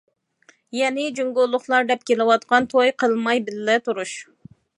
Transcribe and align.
يەنى 0.77 1.03
جۇڭگولۇقلار 1.19 1.85
دەپ 1.91 2.07
كېلىۋاتقان« 2.11 2.67
توي 2.73 2.93
قىلماي 3.03 3.45
بىللە 3.51 3.79
تۇرۇش». 3.89 4.17